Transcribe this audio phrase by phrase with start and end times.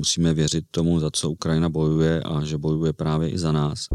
[0.00, 3.86] musíme věřit tomu, za co Ukrajina bojuje a že bojuje právě i za nás.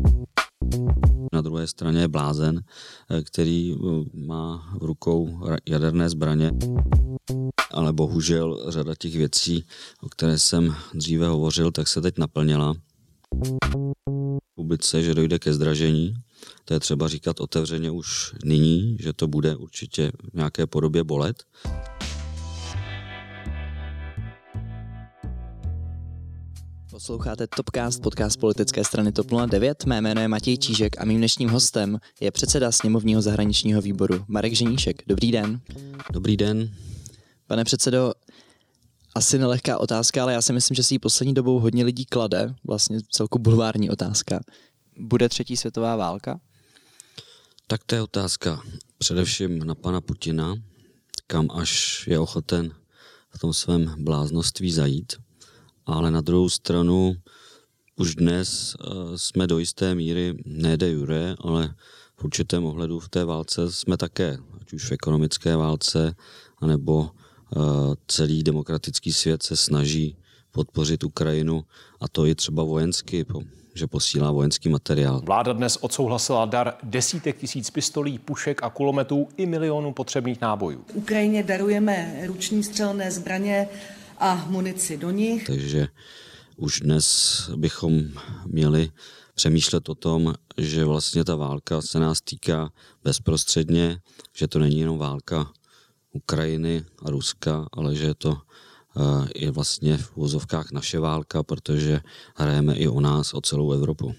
[1.33, 3.78] Na druhé straně je blázen, eh, který eh,
[4.13, 5.39] má v rukou
[5.70, 6.52] jaderné zbraně,
[7.71, 9.65] ale bohužel řada těch věcí,
[10.02, 12.76] o které jsem dříve hovořil, tak se teď naplnila.
[14.82, 16.14] Se, že dojde ke zdražení,
[16.66, 21.44] to je třeba říkat otevřeně už nyní, že to bude určitě v nějaké podobě bolet.
[27.06, 29.86] Posloucháte Topcast, podcast politické strany TOP 09.
[29.86, 34.54] Mé jméno je Matěj Čížek a mým dnešním hostem je předseda sněmovního zahraničního výboru Marek
[34.54, 35.04] Ženíšek.
[35.08, 35.62] Dobrý den.
[36.13, 36.72] Dobrý den.
[37.48, 38.13] Pane předsedo,
[39.16, 42.55] asi nelehká otázka, ale já si myslím, že si ji poslední dobou hodně lidí klade,
[42.63, 44.40] vlastně celku bulvární otázka.
[44.98, 46.40] Bude třetí světová válka?
[47.68, 48.62] Tak to je otázka
[48.98, 50.55] především na pana Putina,
[51.27, 52.72] kam až je ochoten
[53.30, 55.13] v tom svém bláznoství zajít
[55.85, 57.16] ale na druhou stranu
[57.95, 61.76] už dnes uh, jsme do jisté míry ne de jure, ale
[62.15, 66.16] v určitém ohledu v té válce jsme také, ať už v ekonomické válce,
[66.59, 67.09] anebo uh,
[68.07, 70.18] celý demokratický svět se snaží
[70.51, 71.63] podpořit Ukrajinu
[72.00, 73.25] a to i třeba vojensky,
[73.73, 75.22] že posílá vojenský materiál.
[75.25, 80.85] Vláda dnes odsouhlasila dar desítek tisíc pistolí, pušek a kulometů i milionů potřebných nábojů.
[80.94, 83.67] Ukrajině darujeme ruční střelné zbraně,
[84.18, 85.47] a munici do nich.
[85.47, 85.88] Takže
[86.58, 87.06] už dnes
[87.56, 88.02] bychom
[88.46, 88.91] měli
[89.35, 92.72] přemýšlet o tom, že vlastně ta válka se nás týká
[93.03, 94.00] bezprostředně,
[94.35, 95.52] že to není jenom válka
[96.13, 102.02] Ukrajiny a Ruska, ale že je to uh, i vlastně v úzovkách naše válka, protože
[102.35, 104.16] hrajeme i o nás, o celou Evropu.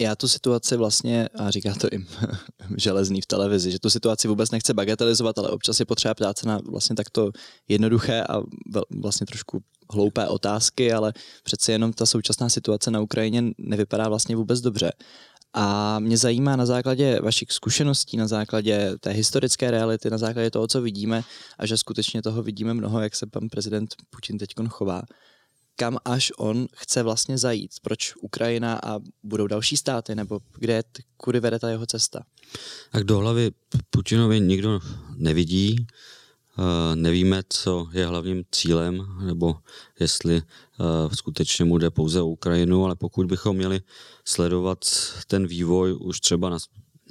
[0.00, 2.06] Já tu situaci vlastně, a říká to i
[2.76, 6.48] železný v televizi, že tu situaci vůbec nechce bagatelizovat, ale občas je potřeba ptát se
[6.48, 7.30] na vlastně takto
[7.68, 8.40] jednoduché a
[9.02, 14.60] vlastně trošku hloupé otázky, ale přece jenom ta současná situace na Ukrajině nevypadá vlastně vůbec
[14.60, 14.92] dobře.
[15.54, 20.68] A mě zajímá na základě vašich zkušeností, na základě té historické reality, na základě toho,
[20.68, 21.22] co vidíme,
[21.58, 25.02] a že skutečně toho vidíme mnoho, jak se pan prezident Putin teď chová
[25.78, 27.70] kam až on chce vlastně zajít.
[27.82, 30.82] Proč Ukrajina a budou další státy, nebo kde,
[31.16, 32.22] kudy vede ta jeho cesta?
[32.92, 33.50] Tak do hlavy
[33.90, 34.80] Putinovi nikdo
[35.16, 39.56] nevidí, eh, nevíme, co je hlavním cílem, nebo
[40.00, 43.80] jestli eh, skutečně mu jde pouze o Ukrajinu, ale pokud bychom měli
[44.24, 44.78] sledovat
[45.26, 46.58] ten vývoj už třeba na,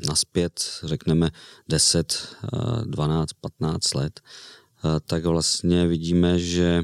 [0.08, 1.32] naspět, řekneme
[1.70, 2.36] 10,
[2.84, 6.84] 12, 15 let, eh, tak vlastně vidíme, že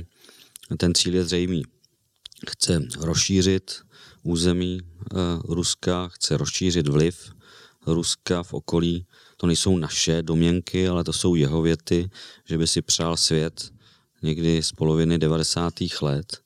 [0.78, 1.64] ten cíl je zřejmý
[2.50, 3.82] chce rozšířit
[4.24, 7.34] území eh, Ruska, chce rozšířit vliv
[7.88, 9.06] Ruska v okolí.
[9.38, 12.10] To nejsou naše domněnky, ale to jsou jeho věty,
[12.46, 13.72] že by si přál svět
[14.22, 15.74] někdy z poloviny 90.
[16.02, 16.44] let.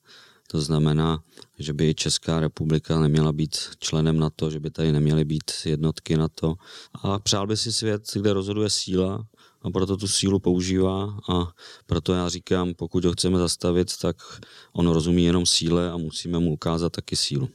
[0.50, 1.22] To znamená,
[1.58, 6.54] že by Česká republika neměla být členem NATO, že by tady neměly být jednotky NATO.
[7.02, 9.26] A přál by si svět, kde rozhoduje síla
[9.62, 11.52] a proto tu sílu používá a
[11.86, 14.16] proto já říkám, pokud ho chceme zastavit, tak
[14.72, 17.48] on rozumí jenom síle a musíme mu ukázat taky sílu.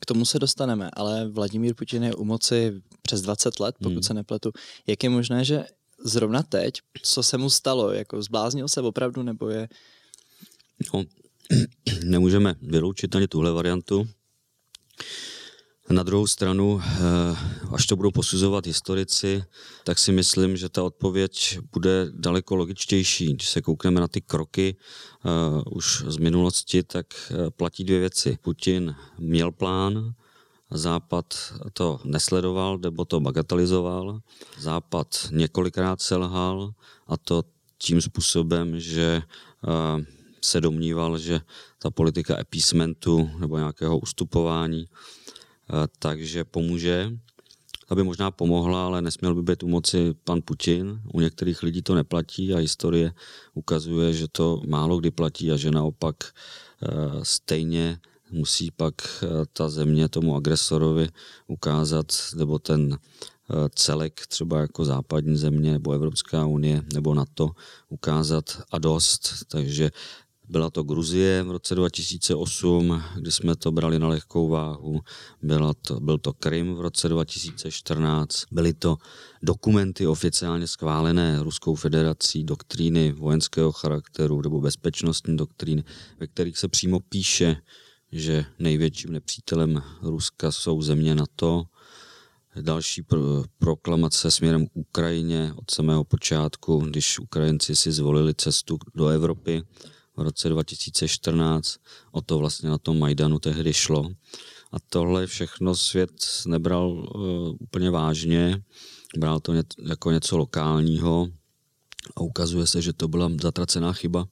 [0.00, 4.02] K tomu se dostaneme, ale Vladimír Putin je u moci přes 20 let, pokud hmm.
[4.02, 4.52] se nepletu.
[4.86, 5.64] Jak je možné, že
[6.04, 9.68] zrovna teď, co se mu stalo, jako zbláznil se opravdu, nebo je...
[10.94, 11.04] No,
[12.04, 14.08] nemůžeme vyloučit ani tuhle variantu.
[15.90, 17.36] Na druhou stranu, eh,
[17.72, 19.44] až to budou posuzovat historici,
[19.84, 23.34] tak si myslím, že ta odpověď bude daleko logičtější.
[23.34, 24.76] Když se koukneme na ty kroky
[25.24, 28.38] uh, už z minulosti, tak eh, platí dvě věci.
[28.40, 30.14] Putin měl plán,
[30.70, 31.34] Západ
[31.72, 34.20] to nesledoval nebo to bagatelizoval.
[34.58, 36.72] Západ několikrát selhal
[37.06, 37.42] a to
[37.78, 39.22] tím způsobem, že
[40.40, 41.40] se domníval, že
[41.78, 45.23] ta politika appeasementu nebo nějakého ustupování Eh,
[45.98, 47.12] takže pomůže,
[47.88, 51.00] aby možná pomohla, ale nesměl by být u moci pan Putin.
[51.12, 53.12] U některých lidí to neplatí a historie
[53.54, 56.88] ukazuje, že to málo kdy platí a že naopak eh,
[57.22, 57.98] stejně
[58.30, 61.08] musí pak eh, ta země tomu agresorovi
[61.46, 62.06] ukázat,
[62.36, 62.98] nebo ten
[63.74, 67.50] celek třeba jako západní země nebo Evropská unie nebo NATO
[67.88, 69.34] ukázat a dost.
[69.48, 69.90] Takže
[70.48, 75.00] byla to Gruzie v roce 2008, kdy jsme to brali na lehkou váhu.
[75.42, 78.44] Byla to, byl to Krym v roce 2014.
[78.52, 78.96] Byly to
[79.42, 85.84] dokumenty oficiálně schválené Ruskou federací, doktríny vojenského charakteru nebo bezpečnostní doktríny,
[86.20, 87.56] ve kterých se přímo píše,
[88.12, 91.64] že největším nepřítelem Ruska jsou země NATO,
[92.60, 93.20] další pro,
[93.58, 99.62] proklamace směrem k Ukrajině od samého počátku, když Ukrajinci si zvolili cestu do Evropy
[100.16, 101.76] v roce 2014.
[102.12, 104.10] O to vlastně na tom Majdanu tehdy šlo.
[104.72, 106.12] A tohle všechno svět
[106.46, 108.62] nebral uh, úplně vážně,
[109.18, 111.28] bral to ně, jako něco lokálního
[112.16, 114.26] a ukazuje se, že to byla zatracená chyba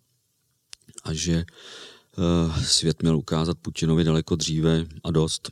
[1.04, 1.44] a že
[2.18, 5.50] uh, svět měl ukázat Putinovi daleko dříve a dost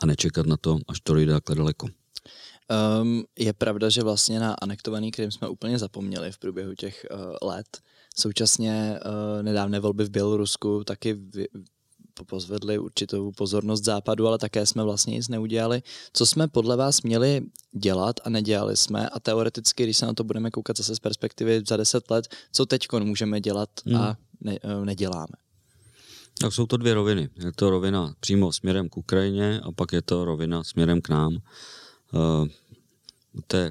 [0.00, 1.88] a nečekat na to, až to dojde takhle daleko.
[3.00, 7.48] Um, je pravda, že vlastně na anektovaný Krym jsme úplně zapomněli v průběhu těch uh,
[7.48, 7.66] let.
[8.16, 11.48] Současně uh, nedávné volby v Bělorusku taky vy,
[12.26, 15.82] pozvedli určitou pozornost západu, ale také jsme vlastně nic neudělali.
[16.12, 17.42] Co jsme podle vás měli
[17.72, 21.62] dělat a nedělali jsme a teoreticky, když se na to budeme koukat zase z perspektivy
[21.68, 23.96] za deset let, co teď můžeme dělat hmm.
[23.96, 25.34] a ne, uh, neděláme?
[26.40, 27.28] Tak jsou to dvě roviny.
[27.44, 31.38] Je to rovina přímo směrem k Ukrajině a pak je to rovina směrem k nám.
[32.12, 32.46] Uh,
[33.46, 33.70] té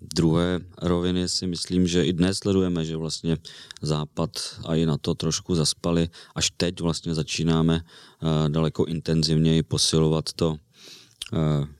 [0.00, 3.36] druhé roviny si myslím, že i dnes sledujeme, že vlastně
[3.82, 4.30] Západ
[4.66, 6.08] a i na to trošku zaspali.
[6.34, 10.58] Až teď vlastně začínáme uh, daleko intenzivněji posilovat to uh,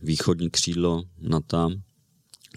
[0.03, 1.71] východní křídlo NATO,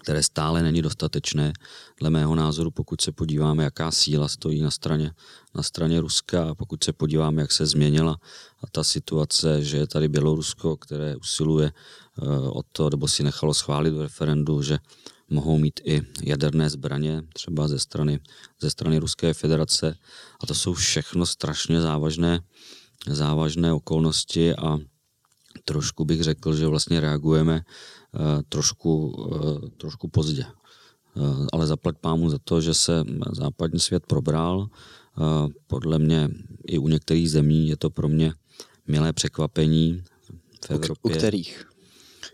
[0.03, 1.53] které stále není dostatečné.
[1.99, 5.11] Dle mého názoru, pokud se podíváme, jaká síla stojí na straně,
[5.55, 8.17] na straně Ruska, a pokud se podíváme, jak se změnila
[8.63, 13.53] a ta situace, že je tady Bělorusko, které usiluje uh, o to, nebo si nechalo
[13.53, 14.77] schválit v referendu, že
[15.29, 18.19] mohou mít i jaderné zbraně, třeba ze strany,
[18.61, 19.95] ze strany Ruské federace.
[20.41, 22.39] A to jsou všechno strašně závažné,
[23.07, 24.77] závažné okolnosti a
[25.65, 27.61] trošku bych řekl, že vlastně reagujeme
[28.49, 29.15] trošku,
[29.77, 30.45] trošku pozdě.
[31.53, 34.67] Ale zaplať pámu za to, že se západní svět probral.
[35.67, 36.29] Podle mě
[36.67, 38.33] i u některých zemí je to pro mě
[38.87, 40.03] milé překvapení
[40.65, 41.15] v Evropě.
[41.15, 41.65] U kterých?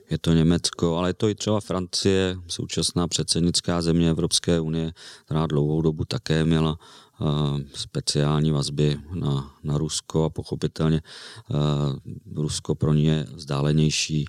[0.10, 4.94] Je to Německo, ale je to i třeba Francie, současná předsednická země Evropské unie,
[5.26, 6.80] která dlouhou dobu také měla
[7.20, 11.02] uh, speciální vazby na, na Rusko a pochopitelně
[11.50, 14.26] uh, Rusko pro ně je vzdálenější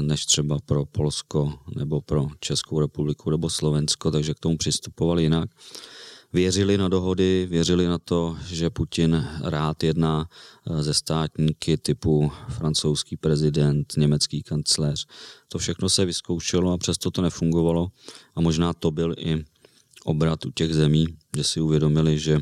[0.00, 5.50] než třeba pro Polsko nebo pro Českou republiku nebo Slovensko, takže k tomu přistupovali jinak.
[6.32, 10.28] Věřili na dohody, věřili na to, že Putin rád jedná
[10.70, 15.06] eh, ze státníky typu francouzský prezident, německý kancléř.
[15.48, 17.88] To všechno se vyzkoušelo a přesto to nefungovalo
[18.34, 19.44] a možná to byl i
[20.04, 21.06] obrat u těch zemí,
[21.36, 22.40] že si uvědomili, že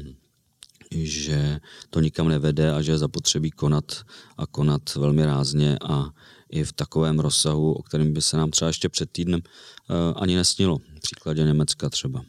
[0.90, 1.60] že
[1.90, 4.04] to nikam nevede a že je zapotřebí konat
[4.36, 6.10] a konat velmi rázně a
[6.50, 10.36] i v takovém rozsahu, o kterém by se nám třeba ještě před týdnem uh, ani
[10.36, 10.78] nesnilo.
[10.78, 12.22] V příkladě Německa třeba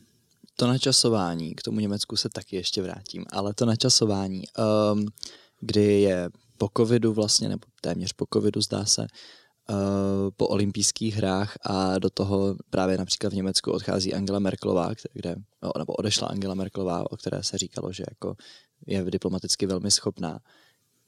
[0.60, 4.44] to načasování, k tomu Německu se taky ještě vrátím, ale to načasování,
[4.94, 5.06] um,
[5.60, 9.78] kdy je po covidu vlastně, nebo téměř po covidu zdá se, uh,
[10.38, 15.72] po olympijských hrách a do toho právě například v Německu odchází Angela Merklová, kde, no,
[15.78, 18.36] nebo odešla Angela Merklová, o které se říkalo, že jako
[18.88, 20.40] je diplomaticky velmi schopná.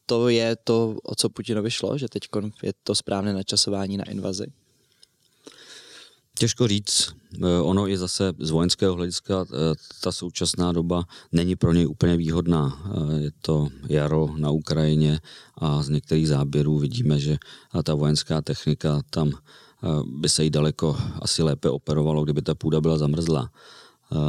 [0.05, 2.23] To je to, o co Putinovi šlo, že teď
[2.63, 4.45] je to správné načasování na invazi?
[6.41, 7.13] Těžko říct.
[7.43, 12.17] Eh, ono i zase z vojenského hlediska eh, ta současná doba není pro něj úplně
[12.17, 12.81] výhodná.
[12.85, 15.19] Eh, je to jaro na Ukrajině
[15.57, 17.37] a z některých záběrů vidíme, že
[17.83, 19.31] ta vojenská technika tam
[20.05, 23.49] by se jí daleko asi lépe operovalo, kdyby ta půda byla zamrzlá.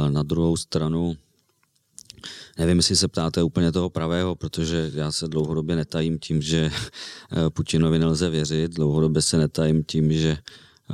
[0.09, 1.15] Na druhou stranu
[2.57, 6.71] Nevím, jestli se ptáte úplně toho pravého, protože já se dlouhodobě netajím tím, že
[7.49, 10.37] Putinovi nelze věřit, dlouhodobě se netajím tím, že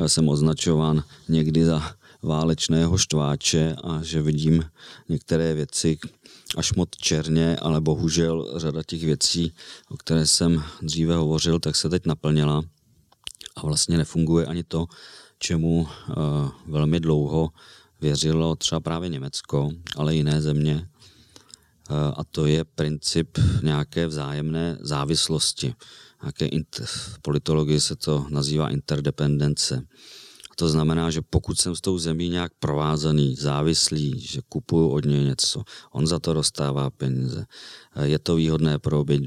[0.08, 4.64] jsem označován někdy za válečného štváče a že vidím
[5.10, 5.98] některé věci
[6.58, 9.54] až moc černě, ale bohužel řada těch věcí,
[9.90, 12.64] o které jsem dříve hovořil, tak se teď naplnila
[13.56, 14.86] a vlastně nefunguje ani to,
[15.40, 15.86] čemu uh,
[16.68, 17.50] velmi dlouho
[18.02, 20.88] věřilo třeba právě Německo, ale jiné země.
[21.90, 25.74] Uh, a to je princip nějaké vzájemné závislosti
[26.24, 29.88] nějaké inter, v politologii se to nazývá interdependence.
[30.56, 35.24] To znamená, že pokud jsem s tou zemí nějak provázaný, závislý, že kupuju od něj
[35.24, 37.46] něco, on za to dostává peníze,
[38.04, 39.20] je to výhodné pro obě,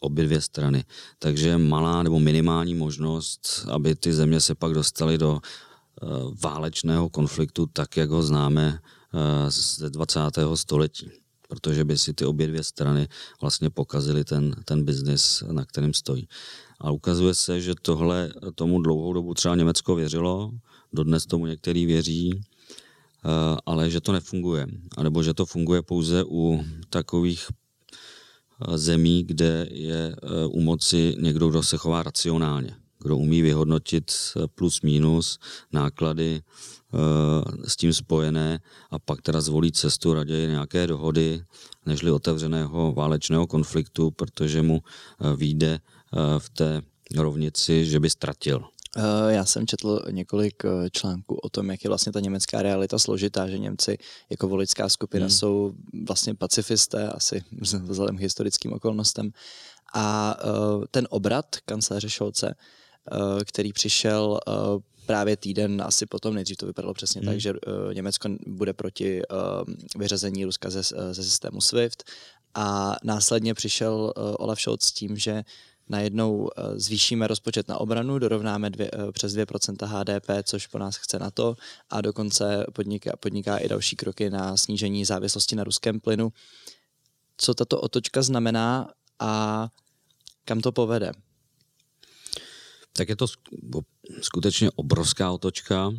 [0.00, 0.84] obě dvě strany.
[1.18, 7.66] Takže malá nebo minimální možnost, aby ty země se pak dostaly do uh, válečného konfliktu,
[7.66, 8.78] tak jak ho známe
[9.48, 10.20] ze 20.
[10.54, 11.10] století
[11.50, 13.08] protože by si ty obě dvě strany
[13.40, 16.28] vlastně pokazily ten, ten biznis, na kterém stojí.
[16.80, 20.50] A ukazuje se, že tohle tomu dlouhou dobu třeba Německo věřilo,
[20.92, 24.66] dodnes tomu některý věří, eh, ale že to nefunguje.
[24.96, 31.14] A nebo že to funguje pouze u takových eh, zemí, kde je eh, u moci
[31.18, 32.79] někdo, kdo se chová racionálně.
[33.02, 34.12] Kdo umí vyhodnotit
[34.54, 35.38] plus minus
[35.72, 36.42] náklady
[37.66, 41.42] s tím spojené a pak teda zvolí cestu raději nějaké dohody,
[41.86, 44.82] nežli otevřeného válečného konfliktu, protože mu
[45.36, 45.80] vyjde
[46.38, 46.82] v té
[47.16, 48.64] rovnici, že by ztratil.
[48.96, 52.98] Eh, já jsem četl několik eh, článků o tom, jak je vlastně ta německá realita
[52.98, 53.98] složitá, že Němci
[54.30, 55.30] jako voličská skupina hmm.
[55.30, 55.72] jsou
[56.06, 57.44] vlastně pacifisté, asi
[57.82, 59.30] vzhledem k historickým okolnostem.
[59.94, 62.54] A eh, ten obrat kancléře Šolce,
[63.44, 64.40] který přišel
[65.06, 67.30] právě týden asi potom, nejdřív to vypadalo přesně hmm.
[67.30, 67.52] tak, že
[67.92, 69.22] Německo bude proti
[69.96, 72.04] vyřazení Ruska ze, ze systému SWIFT
[72.54, 75.44] a následně přišel Olaf Scholz s tím, že
[75.90, 80.96] najednou eh, zvýšíme rozpočet na obranu, dorovnáme dvě, eh, přes 2% HDP, což po nás
[80.96, 81.56] chce na to
[81.90, 86.32] a dokonce podniká, podniká i další kroky na snížení závislosti na ruském plynu.
[87.36, 89.68] Co tato otočka znamená a
[90.44, 91.12] kam to povede?
[93.00, 93.26] Tak je to
[94.20, 95.92] skutečně obrovská otočka.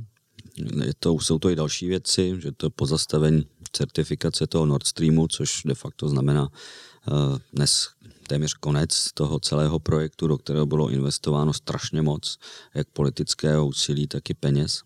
[0.86, 5.27] Je to, jsou to i další věci, že to je pozastavení certifikace toho Nord Streamu,
[5.27, 7.89] což de facto znamená uh, dnes
[8.27, 12.38] téměř konec toho celého projektu, do kterého bylo investováno strašně moc,
[12.74, 14.81] jak politického úsilí, tak i peněz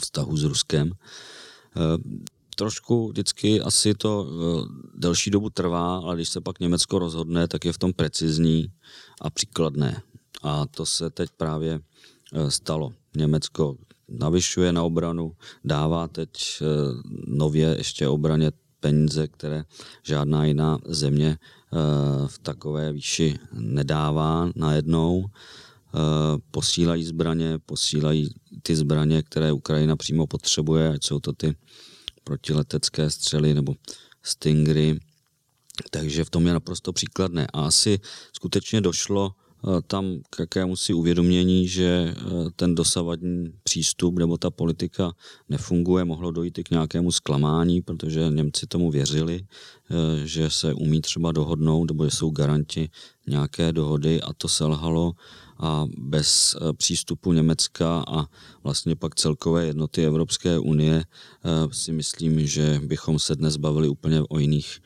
[0.00, 0.92] vztahu s Ruskem.
[1.76, 1.80] Eh,
[2.56, 7.64] trošku vždycky asi to eh, delší dobu trvá, ale když se pak Německo rozhodne, tak
[7.64, 8.72] je v tom precizní
[9.20, 10.02] a příkladné.
[10.42, 11.80] A to se teď právě
[12.32, 12.92] eh, stalo.
[13.16, 13.76] Německo
[14.08, 16.62] navyšuje na obranu, dává teď
[17.26, 19.64] nově ještě obraně peníze, které
[20.02, 21.38] žádná jiná země
[21.74, 25.26] Eh, v takové výši nedává najednou.
[26.50, 31.56] Posílají zbraně, posílají ty zbraně, které Ukrajina přímo potřebuje, ať jsou to ty
[32.24, 33.74] protiletecké střely nebo
[34.22, 35.00] stingry.
[35.90, 37.46] Takže v tom je naprosto příkladné.
[37.52, 38.00] A asi
[38.32, 39.34] skutečně došlo
[39.86, 42.20] tam k jakému si uvědomění, že eh,
[42.56, 45.12] ten dosavadní přístup nebo ta politika
[45.48, 51.00] nefunguje, mohlo dojít i k nějakému zklamání, protože Němci tomu věřili, eh, že se umí
[51.00, 52.90] třeba dohodnout, nebo že jsou garanti
[53.26, 55.12] nějaké dohody a to selhalo
[55.58, 58.26] a bez přístupu Německa a
[58.64, 61.04] vlastně pak celkové jednoty Evropské unie
[61.72, 64.82] si myslím, že bychom se dnes bavili úplně o jiných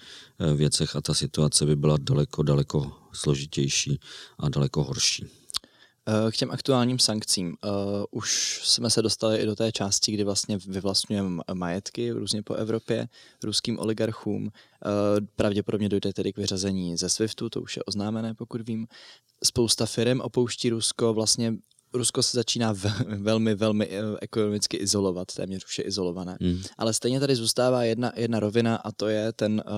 [0.55, 4.01] věcech a ta situace by byla daleko, daleko složitější
[4.39, 5.38] a daleko horší.
[6.09, 7.57] Eh, k těm aktuálním sankcím.
[7.65, 12.55] Uh, už jsme se dostali i do té části, kdy vlastně vyvlastňujeme majetky různě po
[12.55, 13.09] Evropě
[13.43, 14.43] ruským oligarchům.
[14.45, 14.50] Uh,
[15.37, 18.87] pravděpodobně dojde tedy k vyřazení ze SWIFTu, to už je oznámené, pokud vím.
[19.45, 21.55] Spousta firm opouští Rusko, vlastně
[21.93, 22.75] Rusko se začíná
[23.19, 23.88] velmi, velmi
[24.21, 26.37] ekonomicky izolovat, téměř už je izolované.
[26.41, 26.62] Mm.
[26.79, 29.73] Ale stejně tady zůstává jedna, jedna rovina a to je ten uh,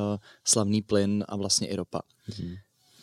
[0.45, 2.01] slavný plyn a vlastně i ropa.
[2.43, 2.55] Mm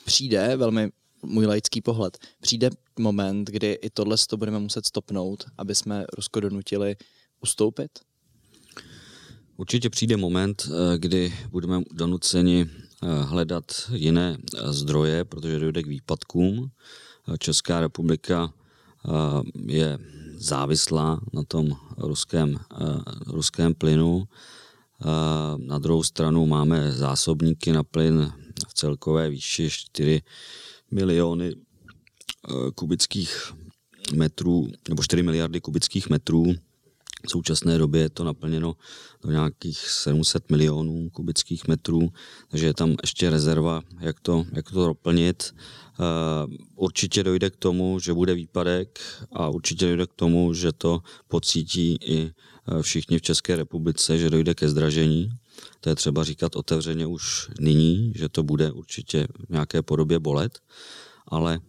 [0.08, 0.90] přijde, velmi
[1.28, 2.70] můj laický pohled, přijde
[3.00, 6.96] moment, kdy i tohle to budeme muset stopnout, aby jsme Rusko donutili
[7.42, 7.92] ustoupit?
[9.58, 15.88] Určitě přijde moment, eh, kdy budeme donuceni eh, hledat jiné eh, zdroje, protože dojde k
[15.88, 16.72] výpadkům.
[17.40, 18.54] Česká republika
[19.66, 20.00] je
[20.36, 22.60] závislá na tom ruském,
[23.28, 24.28] ruském plynu.
[25.58, 28.32] Na druhou stranu máme zásobníky na plyn
[28.68, 30.22] v celkové výši 4
[30.92, 33.54] miliony eh, kubických
[34.16, 36.54] metrů, nebo 4 miliardy kubických metrů.
[37.26, 38.76] V současné době je to naplněno
[39.24, 42.10] do nějakých 700 milionů kubických metrů,
[42.50, 45.54] takže je tam ještě rezerva, jak to, jak to doplnit.
[45.54, 49.00] Eh, určitě dojde k tomu, že bude výpadek
[49.32, 54.30] a určitě dojde k tomu, že to pocítí i eh, všichni v České republice, že
[54.30, 55.30] dojde ke zdražení
[55.82, 60.60] to je třeba říkat otevřeně už nyní, že to bude určitě v nějaké podobě bolet,
[61.28, 61.60] ale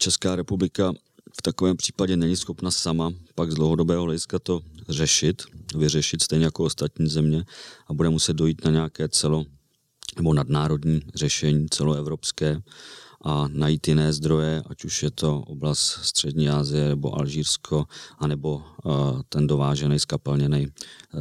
[0.00, 0.92] Česká republika
[1.38, 5.42] v takovém případě není schopna sama pak z dlouhodobého hlediska to řešit,
[5.76, 7.44] vyřešit stejně jako ostatní země
[7.86, 9.44] a bude muset dojít na nějaké celo
[10.16, 12.62] nebo nadnárodní řešení celoevropské
[13.24, 17.86] a najít jiné zdroje, ať už je to oblast Střední Asie nebo Alžírsko,
[18.18, 20.66] anebo uh, ten dovážený skapalněný,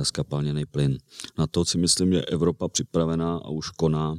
[0.03, 0.97] skapalněný plyn.
[1.37, 4.15] Na to si myslím, že Evropa připravená a už koná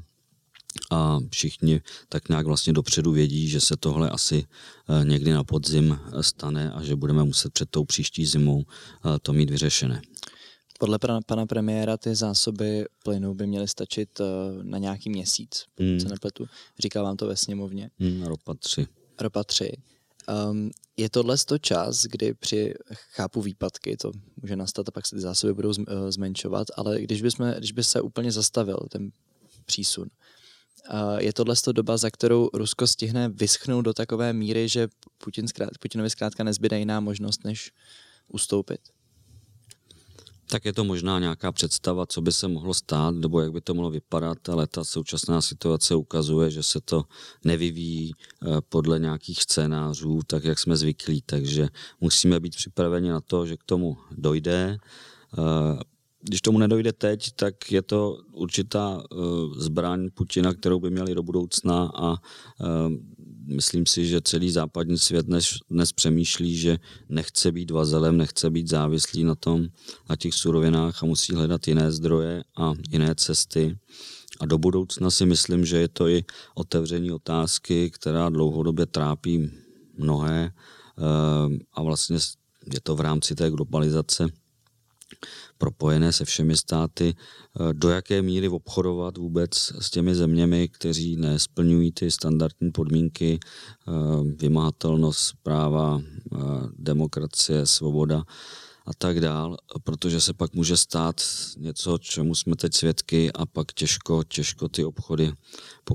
[0.91, 4.45] a všichni tak nějak vlastně dopředu vědí, že se tohle asi
[4.89, 8.65] uh, někdy na podzim stane a že budeme muset před tou příští zimou
[9.23, 10.03] to mít vyřešené.
[10.79, 14.27] Podle pana premiéra ty zásoby plynu by měly stačit uh,
[14.63, 16.01] na nějaký měsíc, mm.
[16.01, 16.47] se nepletu.
[16.79, 17.91] Říkal vám to ve sněmovně.
[17.99, 18.87] Mm, ropa 3.
[19.21, 19.73] Ropa 3.
[20.51, 25.17] Um, je tohle to čas, kdy při, chápu výpadky, to může nastat a pak se
[25.17, 29.11] ty zásoby budou z, uh, zmenšovat, ale když, bychom, když by se úplně zastavil ten
[29.67, 30.09] přísun,
[30.93, 35.49] uh, je tohle to doba, za kterou Rusko stihne vyschnout do takové míry, že Putin
[35.49, 37.73] zkrát, Putinovi zkrátka nezbyde jiná možnost, než
[38.29, 38.81] ustoupit.
[40.49, 43.75] Tak je to možná nějaká představa, co by se mohlo stát, nebo jak by to
[43.75, 47.05] mohlo vypadat, ale ta současná situace ukazuje, že se to
[47.45, 51.69] nevyvíjí eh, podle nějakých scénářů, tak jak jsme zvyklí, takže
[52.01, 54.79] musíme být připraveni na to, že k tomu dojde.
[55.39, 55.79] Eh,
[56.23, 59.03] když tomu nedojde teď, tak je to určitá
[59.57, 62.17] zbraň Putina, kterou by měli do budoucna a
[63.47, 68.69] myslím si, že celý západní svět dnes, dnes přemýšlí, že nechce být vazelem, nechce být
[68.69, 69.69] závislý na tom,
[70.11, 73.79] na těch surovinách a musí hledat jiné zdroje a jiné cesty.
[74.41, 76.25] A do budoucna si myslím, že je to i
[76.55, 79.51] otevření otázky, která dlouhodobě trápí
[79.99, 82.19] mnohé eh, a vlastně
[82.75, 84.29] je to v rámci té globalizace
[85.59, 91.93] propojené se všemi státy, eh, do jaké míry obchodovat vůbec s těmi zeměmi, kteří nesplňují
[91.93, 93.93] ty standardní podmínky, eh,
[94.37, 96.39] vymahatelnost práva, eh,
[96.79, 98.25] demokracie, svoboda
[98.87, 101.23] a tak dál, protože se pak může stát
[101.57, 105.33] něco, čemu jsme teď svědky a pak těžko, těžko ty obchody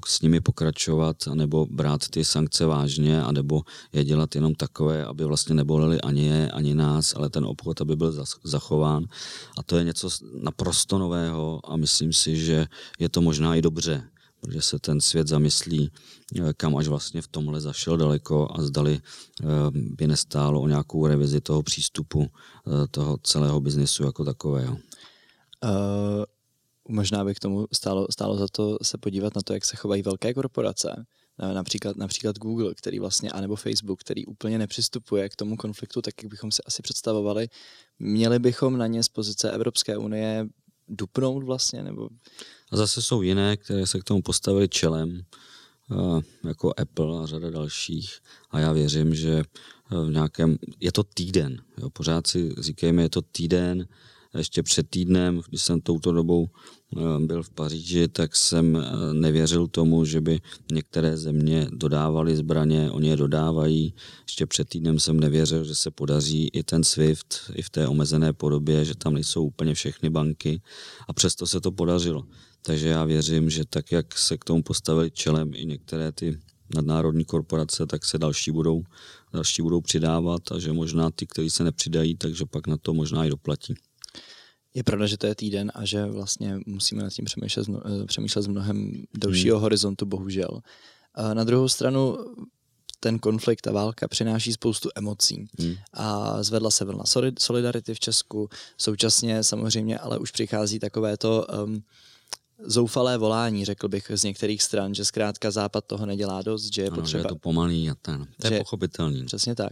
[0.07, 3.61] s nimi pokračovat, anebo brát ty sankce vážně, anebo
[3.93, 7.95] je dělat jenom takové, aby vlastně neboleli ani je, ani nás, ale ten obchod, aby
[7.95, 9.05] byl zachován.
[9.57, 10.09] A to je něco
[10.41, 12.65] naprosto nového a myslím si, že
[12.99, 14.10] je to možná i dobře,
[14.41, 15.91] protože se ten svět zamyslí,
[16.35, 21.07] eh, kam až vlastně v tomhle zašel daleko a zdali eh, by nestálo o nějakou
[21.07, 24.77] revizi toho přístupu eh, toho celého biznesu jako takového.
[25.63, 26.23] Uh,
[26.89, 30.01] možná by k tomu stálo, stálo za to se podívat na to, jak se chovají
[30.01, 31.05] velké korporace,
[31.53, 36.29] například, například Google, který vlastně, anebo Facebook, který úplně nepřistupuje k tomu konfliktu, tak jak
[36.29, 37.47] bychom si asi představovali.
[37.99, 40.47] Měli bychom na ně z pozice Evropské unie
[40.91, 42.09] dupnout vlastně, nebo
[42.71, 45.21] a zase jsou jiné, které se k tomu postavili čelem,
[46.43, 48.19] jako Apple a řada dalších.
[48.51, 49.43] A já věřím, že
[49.89, 53.87] v nějakém, je to týden, jo, pořád si říkejme, je to týden,
[54.37, 59.67] ještě před týdnem, když jsem touto dobou eh, byl v Paříži, tak jsem eh, nevěřil
[59.67, 60.39] tomu, že by
[60.71, 63.93] některé země dodávaly zbraně, oni je dodávají.
[64.27, 68.33] Ještě před týdnem jsem nevěřil, že se podaří i ten SWIFT, i v té omezené
[68.33, 70.61] podobě, že tam nejsou úplně všechny banky
[71.07, 72.23] a přesto se to podařilo.
[72.61, 76.39] Takže já věřím, že tak, jak se k tomu postavili čelem i některé ty
[76.75, 78.83] nadnárodní korporace, tak se další budou,
[79.33, 83.25] další budou přidávat a že možná ty, kteří se nepřidají, takže pak na to možná
[83.25, 83.73] i doplatí.
[84.73, 88.41] Je pravda, že to je týden a že vlastně musíme nad tím přemýšlet, eh, přemýšlet
[88.41, 89.61] z mnohem delšího hmm.
[89.61, 90.61] horizontu, bohužel.
[91.15, 92.17] A na druhou stranu
[92.99, 95.47] ten konflikt, a válka přináší spoustu emocí.
[95.59, 95.75] Hmm.
[95.93, 97.03] A zvedla se vlna
[97.39, 101.83] solidarity v Česku, současně samozřejmě ale už přichází takové to um,
[102.65, 106.87] zoufalé volání, řekl bych, z některých stran, že zkrátka Západ toho nedělá dost, že je
[106.87, 107.21] ano, potřeba...
[107.21, 108.27] Že je to pomalý a ten.
[108.41, 109.25] To je že, pochopitelný.
[109.25, 109.71] Přesně tak.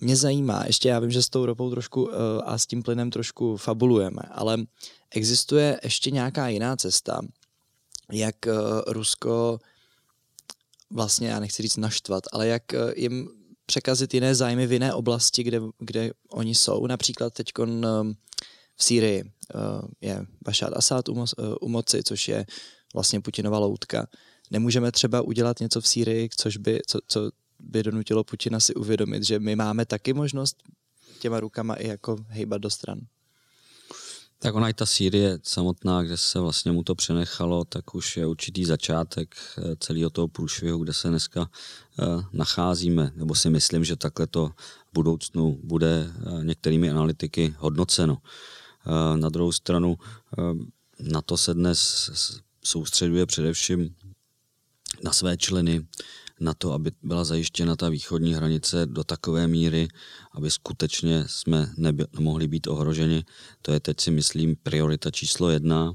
[0.00, 2.12] Mě zajímá, ještě já vím, že s tou ropou trošku uh,
[2.44, 4.58] a s tím plynem trošku fabulujeme, ale
[5.10, 7.20] existuje ještě nějaká jiná cesta,
[8.12, 8.52] jak uh,
[8.86, 9.58] Rusko
[10.90, 13.28] vlastně, já nechci říct naštvat, ale jak uh, jim
[13.66, 16.86] překazit jiné zájmy v jiné oblasti, kde, kde oni jsou.
[16.86, 17.46] Například teď
[18.76, 19.32] v Sýrii
[20.00, 21.08] je Bashar Assad
[21.60, 22.46] u moci, což je
[22.94, 24.06] vlastně Putinova loutka.
[24.50, 29.24] Nemůžeme třeba udělat něco v Sýrii, což by, co, co by donutilo Putina si uvědomit,
[29.24, 30.62] že my máme taky možnost
[31.18, 33.00] těma rukama i jako hejbat do stran.
[34.38, 38.26] Tak ona i ta Sýrie samotná, kde se vlastně mu to přenechalo, tak už je
[38.26, 43.96] určitý začátek eh, celého toho průšvihu, kde se dneska eh, nacházíme, nebo si myslím, že
[43.96, 44.48] takhle to
[44.86, 48.18] v budoucnu bude eh, některými analytiky hodnoceno.
[49.16, 49.98] Na druhou stranu
[51.00, 52.10] na to se dnes
[52.64, 53.94] soustředuje především
[55.02, 55.86] na své členy,
[56.40, 59.88] na to, aby byla zajištěna ta východní hranice do takové míry,
[60.32, 63.24] aby skutečně jsme neby, nemohli být ohroženi.
[63.62, 65.94] To je teď si myslím priorita číslo jedna,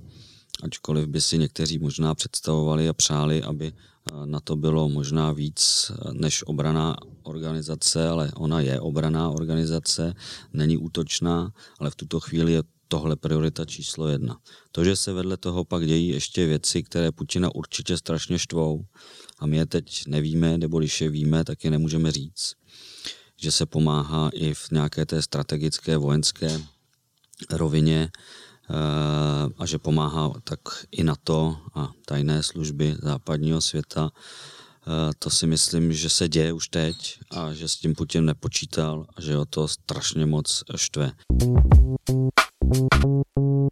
[0.63, 5.91] ačkoliv by si někteří možná představovali a přáli, aby eh, na to bylo možná víc
[5.91, 10.13] eh, než obraná organizace, ale ona je obraná organizace,
[10.53, 14.37] není útočná, ale v tuto chvíli je tohle priorita číslo jedna.
[14.71, 18.85] To, že se vedle toho pak dějí ještě věci, které Putina určitě strašně štvou
[19.41, 22.53] a my je teď nevíme, nebo když je víme, tak je nemůžeme říct,
[23.37, 26.61] že se pomáhá i v nějaké té strategické vojenské
[27.49, 28.73] rovině eh,
[29.57, 30.59] a že pomáhá tak
[30.91, 34.11] i na to a tajné služby západního světa.
[34.11, 39.05] Eh, to si myslím, že se děje už teď a že s tím Putin nepočítal
[39.15, 41.11] a že ho to strašně moc štve.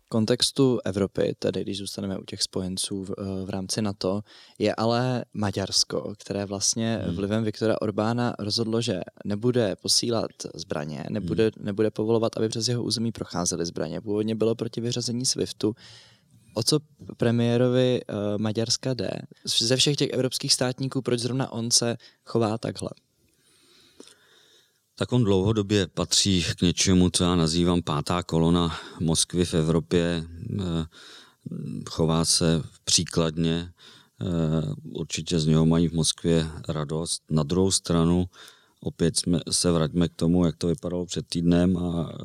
[0.09, 4.21] Kontextu Evropy, tedy když zůstaneme u těch spojenců v, eh, v rámci NATO,
[4.59, 7.15] je ale Maďarsko, které vlastně hmm.
[7.15, 11.65] vlivem Viktora Orbána rozhodlo, že nebude posílat zbraně, nebude, hmm.
[11.65, 14.01] nebude povolovat, aby přes jeho území procházely zbraně.
[14.01, 15.75] Původně bylo proti vyřazení SWIFTu.
[16.53, 16.79] O co
[17.17, 19.09] premiérovi uh, Maďarska jde?
[19.59, 22.89] Ze všech těch evropských státníků, proč zrovna on se chová takhle?
[24.99, 30.23] Tak on dlouhodobě patří k něčemu, co já nazývám pátá kolona Moskvy v Evropě.
[30.59, 30.85] Eh,
[31.89, 33.71] chová se příkladně,
[34.21, 34.25] eh,
[34.83, 37.23] určitě z něho mají v Moskvě radost.
[37.29, 38.29] Na druhou stranu
[38.81, 42.23] opět jsme, se vraťme k tomu, jak to vypadalo před týdnem a eh,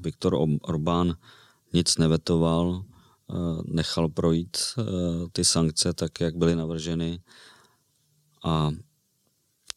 [0.00, 1.16] Viktor Orbán
[1.72, 2.84] nic nevetoval,
[3.64, 4.56] nechal projít
[5.32, 7.20] ty sankce tak, jak byly navrženy
[8.44, 8.70] a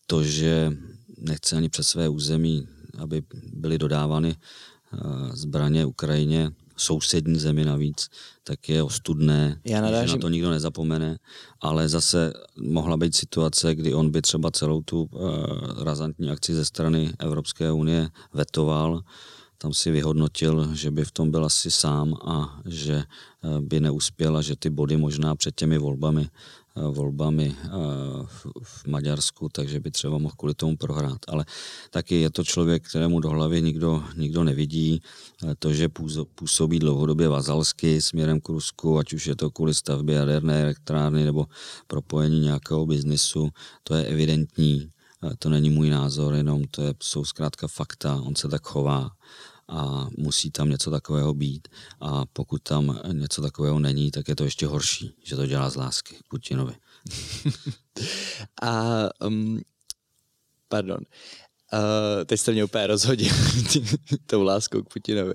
[0.08, 0.78] to, že
[1.20, 4.98] nechce ani přes své území, aby byly dodávány eh,
[5.34, 8.10] zbraně Ukrajině, sousední zemi navíc,
[8.44, 10.08] tak je ostudné, Já nadážím.
[10.08, 11.20] že na to nikdo nezapomene,
[11.62, 15.30] ale zase mohla být situace, kdy on by třeba celou tu uh,
[15.84, 19.04] razantní akci ze strany Evropské unie vetoval,
[19.58, 24.38] tam si vyhodnotil, že by v tom byl asi sám a že eh, by neuspěl
[24.38, 26.30] a že ty body možná před těmi volbami
[26.76, 27.70] volbami eh,
[28.64, 31.20] v Maďarsku, takže by třeba mohl kvůli tomu prohrát.
[31.28, 31.46] Ale
[31.90, 35.02] taky je to člověk, kterému do hlavy nikdo, nikdo nevidí.
[35.44, 35.90] Eh, to, že
[36.36, 41.46] působí dlouhodobě vazalsky směrem k Rusku, ať už je to kvůli stavbě jaderné elektrárny nebo
[41.88, 43.50] propojení nějakého biznisu,
[43.84, 44.90] to je evidentní.
[45.40, 49.12] To není můj názor, jenom to jsou zkrátka fakta, on se tak chová
[49.70, 51.68] a musí tam něco takového být.
[52.00, 55.76] A pokud tam něco takového není, tak je to ještě horší, že to dělá z
[55.76, 56.74] lásky Putinovi.
[58.62, 59.62] a um,
[60.68, 61.00] pardon,
[61.74, 63.34] uh, teď jste mě úplně rozhodil
[64.26, 65.34] tou láskou k Putinovi.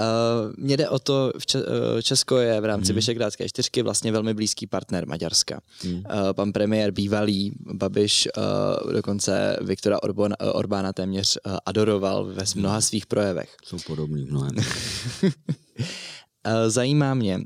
[0.00, 2.94] Uh, mně jde o to, v Če- uh, Česko je v rámci hmm.
[2.94, 5.60] Vyšegrádské čtyřky vlastně velmi blízký partner Maďarska.
[5.82, 5.94] Hmm.
[5.94, 12.44] Uh, pan premiér bývalý Babiš uh, dokonce Viktora Orbán, uh, Orbána téměř uh, adoroval ve
[12.54, 13.56] mnoha svých projevech.
[13.64, 14.54] Jsou podobný mnohem.
[16.68, 17.40] Zajímá mě,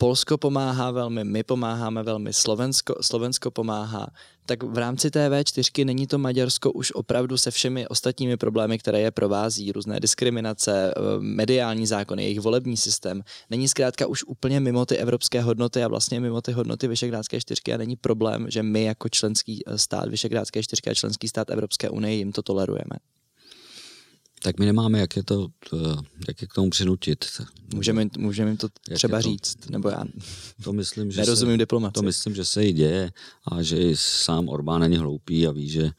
[0.00, 4.06] Polsko pomáhá velmi, my pomáháme velmi, Slovensko, Slovensko pomáhá,
[4.46, 9.00] tak v rámci té V4 není to Maďarsko už opravdu se všemi ostatními problémy, které
[9.00, 14.86] je provází, různé diskriminace, eh, mediální zákony, jejich volební systém, není zkrátka už úplně mimo
[14.86, 18.84] ty evropské hodnoty a vlastně mimo ty hodnoty Vyšegrádské čtyřky a není problém, že my
[18.84, 22.96] jako členský eh, stát Vyšegrádské čtyřky a členský stát Evropské unie jim to tolerujeme
[24.42, 25.48] tak my nemáme, jak je to,
[26.28, 27.24] jak je k tomu přinutit.
[27.74, 30.04] Můžeme, můžeme jim to třeba to, říct, nebo já
[30.64, 31.92] to myslím, že nerozumím se, diplomaci.
[31.92, 33.12] To myslím, že se jí děje
[33.52, 35.90] a že i sám Orbán není hloupý a ví, že uh,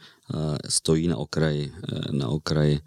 [0.69, 2.79] stojí na okraji, uh, na okraji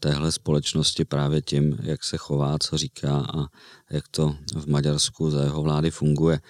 [0.00, 3.46] téhle společnosti právě tím, jak se chová, co říká a
[3.90, 6.40] jak to v Maďarsku za jeho vlády funguje.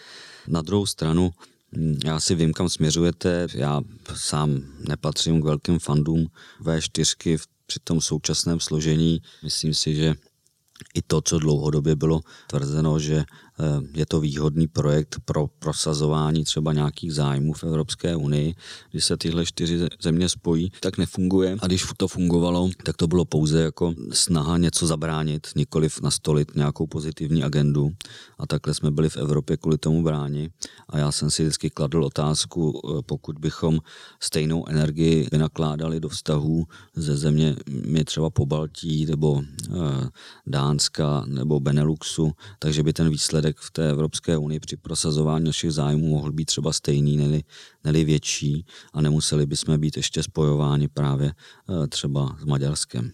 [0.48, 1.30] Na druhou stranu,
[1.76, 3.46] hm, já si vím, kam směřujete.
[3.54, 3.80] Já
[4.14, 6.26] sám nepatřím k velkým fandům
[6.62, 9.22] V4 v při tom současném složení.
[9.42, 10.14] Myslím si, že
[10.94, 13.24] i to, co dlouhodobě bylo tvrzeno, že
[13.94, 18.54] je to výhodný projekt pro prosazování třeba nějakých zájmů v Evropské unii.
[18.90, 21.56] Když se tyhle čtyři země spojí, tak nefunguje.
[21.60, 26.86] A když to fungovalo, tak to bylo pouze jako snaha něco zabránit, nikoliv nastolit nějakou
[26.86, 27.90] pozitivní agendu.
[28.38, 30.50] A takhle jsme byli v Evropě kvůli tomu bráni.
[30.88, 33.78] A já jsem si vždycky kladl otázku, eh, pokud bychom
[34.20, 40.08] stejnou energii vynakládali do vztahů ze země mě třeba po Baltí nebo eh,
[40.46, 45.72] Dánska nebo Beneluxu, takže by ten výsledek výsledek v té Evropské unii při prosazování našich
[45.72, 47.42] zájmů mohl být třeba stejný, neli,
[47.84, 53.12] neli větší a nemuseli bychom být ještě spojováni právě eh, třeba s Maďarskem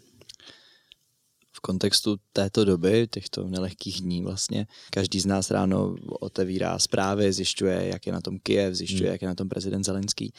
[1.55, 7.89] v kontextu této doby, těchto nelehkých dní vlastně, každý z nás ráno otevírá zprávy, zjišťuje,
[7.93, 9.13] jak je na tom Kiev, zjišťuje, hmm.
[9.13, 10.33] jak je na tom prezident Zelenský.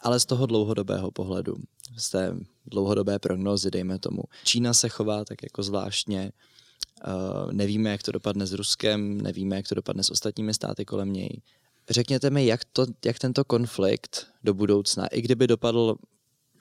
[0.00, 1.56] Ale z toho dlouhodobého pohledu,
[1.96, 6.32] z té dlouhodobé prognozy, dejme tomu, Čína se chová tak jako zvláštně,
[7.52, 11.40] nevíme, jak to dopadne s Ruskem, nevíme, jak to dopadne s ostatními státy kolem něj.
[11.90, 15.96] Řekněte mi, jak, to, jak tento konflikt do budoucna, i kdyby dopadl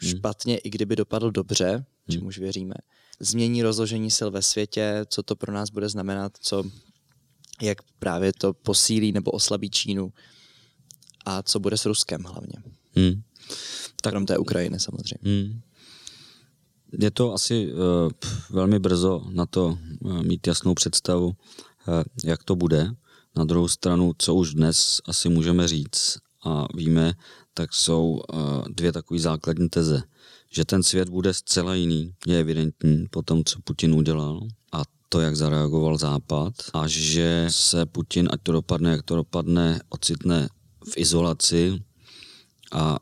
[0.01, 0.10] hmm.
[0.10, 1.86] špatně, i kdyby dopadl dobře, hmm.
[2.12, 2.73] čemuž věříme,
[3.19, 6.63] změní rozložení sil ve světě, co to pro nás bude znamenat, co,
[7.62, 10.13] jak právě to posílí nebo oslabí Čínu
[11.25, 12.54] a co bude s Ruskem hlavně.
[12.95, 13.21] Hmm.
[14.01, 15.19] Tak, Krom té Ukrajiny samozřejmě.
[15.21, 15.62] Hmm.
[16.99, 17.80] Je to asi uh,
[18.49, 21.34] velmi brzo na to uh, mít jasnou představu, uh,
[22.23, 22.91] jak to bude.
[23.36, 27.13] Na druhou stranu, co už dnes asi můžeme říct a víme,
[27.54, 28.21] tak jsou
[28.69, 30.04] dvě takové základní teze.
[30.49, 34.47] Že ten svět bude zcela jiný, je evidentní po tom, co Putin udělal.
[34.71, 39.80] A to, jak zareagoval Západ a že se Putin, ať to dopadne, jak to dopadne,
[39.89, 40.49] ocitne
[40.91, 41.84] v izolaci
[42.71, 42.99] a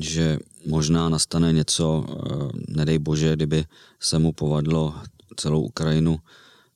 [0.00, 3.64] že možná nastane něco, eh, nedej bože, kdyby
[4.00, 4.94] se mu povadlo
[5.36, 6.18] celou Ukrajinu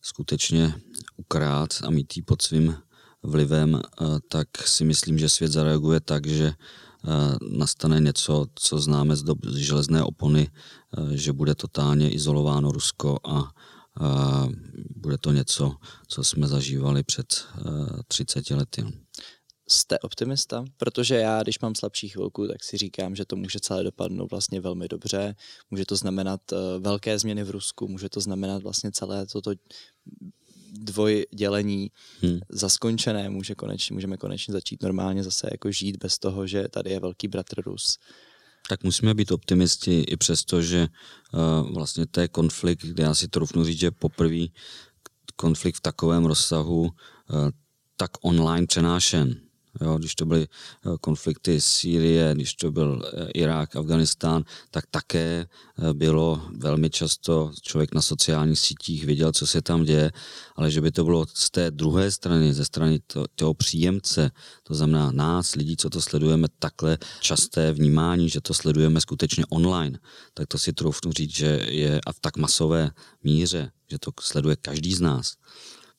[0.03, 0.75] skutečně
[1.17, 2.77] ukrát a mít ji pod svým
[3.23, 9.17] vlivem, eh, tak si myslím, že svět zareaguje tak, že eh, nastane něco, co známe
[9.17, 10.51] z dob železné opony,
[11.11, 13.53] že bude totálně izolováno Rusko a
[14.97, 15.77] bude to něco,
[16.09, 17.47] co jsme zažívali před
[18.09, 19.06] 30 lety
[19.69, 20.65] jste optimista?
[20.77, 24.61] Protože já, když mám slabší chvilku, tak si říkám, že to může celé dopadnout vlastně
[24.61, 25.35] velmi dobře.
[25.71, 29.53] Může to znamenat uh, velké změny v Rusku, může to znamenat vlastně celé toto
[30.73, 32.39] dvojdělení hmm.
[32.49, 37.01] zaskončené, může konečně, můžeme konečně začít normálně zase jako žít bez toho, že tady je
[37.01, 37.99] velký bratr Rus.
[38.69, 40.89] Tak musíme být optimisti i přesto, že
[41.33, 44.47] uh, vlastně to je konflikt, kde já si trufnu říct, že poprvé
[45.37, 46.91] konflikt v takovém rozsahu uh,
[47.97, 49.46] tak online přenášen.
[49.81, 55.47] Jo, když to byly eh, konflikty Sýrie, když to byl eh, Irák, Afganistán, tak také
[55.79, 60.13] eh, bylo velmi často člověk na sociálních sítích viděl, co se tam děje,
[60.57, 63.01] ale že by to bylo z té druhé strany, ze strany
[63.35, 64.31] toho příjemce,
[64.63, 69.99] to znamená nás, lidí, co to sledujeme, takhle časté vnímání, že to sledujeme skutečně online,
[70.35, 72.91] tak to si troufnu říct, že je a v tak masové
[73.25, 75.35] míře, že to sleduje každý z nás,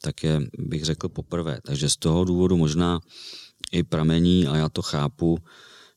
[0.01, 1.59] tak je, bych řekl, poprvé.
[1.63, 2.99] Takže z toho důvodu možná
[3.71, 5.37] i pramení, a já to chápu,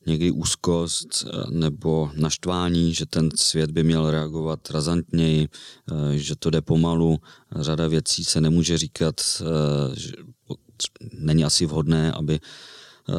[0.06, 6.50] někdy úzkost eh, nebo naštvání, že ten svět by měl reagovat razantněji, eh, že to
[6.50, 7.18] jde pomalu.
[7.56, 10.12] Řada věcí se nemůže říkat, eh, že
[11.12, 12.40] není asi vhodné, aby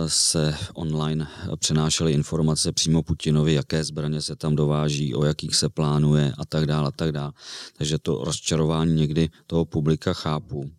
[0.07, 1.27] se online
[1.59, 6.65] přenášely informace přímo Putinovi, jaké zbraně se tam dováží, o jakých se plánuje a tak
[6.65, 7.31] dále a tak dále.
[7.77, 10.71] Takže to rozčarování někdy toho publika chápu.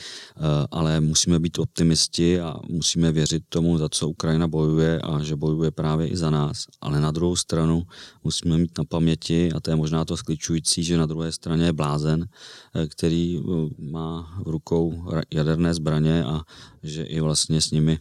[0.00, 5.36] Eh, ale musíme být optimisti a musíme věřit tomu, za co Ukrajina bojuje a že
[5.36, 6.64] bojuje právě i za nás.
[6.80, 7.82] Ale na druhou stranu
[8.24, 11.72] musíme mít na paměti, a to je možná to skličující, že na druhé straně je
[11.72, 12.28] blázen,
[12.74, 13.42] eh, který eh,
[13.78, 16.40] má v rukou jaderné zbraně a
[16.82, 17.98] že i vlastně s nimi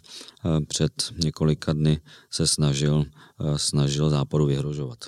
[0.68, 2.00] před několika dny
[2.32, 3.06] se snažil,
[3.58, 5.00] snažil západu vyhrožovat.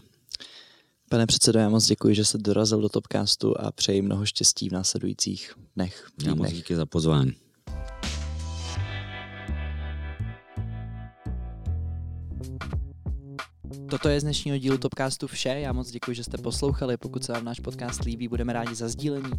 [1.09, 4.71] Pane předsedo, já moc děkuji, že jste dorazil do Topcastu a přeji mnoho štěstí v
[4.71, 6.07] následujících dnech.
[6.23, 7.31] Já moc díky za pozvání.
[13.89, 15.49] Toto je z dnešního dílu Topcastu vše.
[15.49, 16.97] Já moc děkuji, že jste poslouchali.
[16.97, 19.31] Pokud se vám náš podcast líbí, budeme rádi za sdílení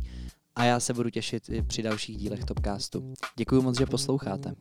[0.54, 3.12] a já se budu těšit i při dalších dílech Topcastu.
[3.37, 4.54] Děkuji moc, že posloucháte.